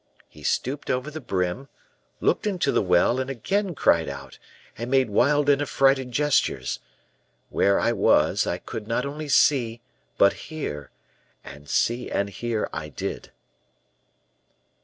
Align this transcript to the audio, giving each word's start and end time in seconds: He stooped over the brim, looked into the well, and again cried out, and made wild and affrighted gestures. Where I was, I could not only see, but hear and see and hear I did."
He 0.27 0.41
stooped 0.41 0.89
over 0.89 1.11
the 1.11 1.21
brim, 1.21 1.67
looked 2.21 2.47
into 2.47 2.71
the 2.71 2.81
well, 2.81 3.19
and 3.19 3.29
again 3.29 3.75
cried 3.75 4.09
out, 4.09 4.39
and 4.75 4.89
made 4.89 5.11
wild 5.11 5.47
and 5.47 5.61
affrighted 5.61 6.11
gestures. 6.11 6.79
Where 7.51 7.79
I 7.79 7.91
was, 7.91 8.47
I 8.47 8.57
could 8.57 8.87
not 8.87 9.05
only 9.05 9.27
see, 9.29 9.79
but 10.17 10.33
hear 10.49 10.89
and 11.43 11.69
see 11.69 12.09
and 12.09 12.31
hear 12.31 12.67
I 12.73 12.89
did." 12.89 13.29